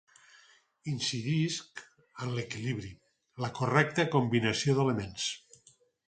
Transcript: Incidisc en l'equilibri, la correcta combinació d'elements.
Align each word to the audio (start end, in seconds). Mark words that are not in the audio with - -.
Incidisc 0.91 1.83
en 2.25 2.31
l'equilibri, 2.37 2.89
la 3.45 3.49
correcta 3.59 4.05
combinació 4.15 4.75
d'elements. 4.79 5.27